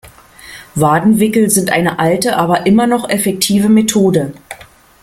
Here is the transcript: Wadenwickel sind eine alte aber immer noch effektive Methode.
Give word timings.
Wadenwickel 0.73 1.51
sind 1.51 1.69
eine 1.71 1.99
alte 1.99 2.35
aber 2.35 2.65
immer 2.65 2.87
noch 2.87 3.07
effektive 3.07 3.69
Methode. 3.69 4.33